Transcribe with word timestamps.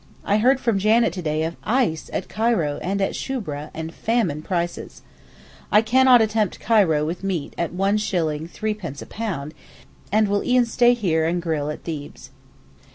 I 0.25 0.37
heard 0.39 0.59
from 0.59 0.79
Janet 0.79 1.13
to 1.13 1.21
day 1.21 1.43
of 1.43 1.55
ice 1.63 2.09
at 2.11 2.27
Cairo 2.27 2.79
and 2.81 3.03
at 3.03 3.15
Shoubra, 3.15 3.69
and 3.71 3.93
famine 3.93 4.41
prices. 4.41 5.03
I 5.71 5.83
cannot 5.83 6.23
attempt 6.23 6.59
Cairo 6.59 7.05
with 7.05 7.23
meat 7.23 7.53
at 7.55 7.69
1s. 7.71 8.49
3d. 8.49 9.01
a 9.03 9.05
pound, 9.05 9.53
and 10.11 10.27
will 10.27 10.43
e'en 10.43 10.65
stay 10.65 10.95
here 10.95 11.25
and 11.27 11.39
grill 11.39 11.69
at 11.69 11.83
Thebes. 11.83 12.31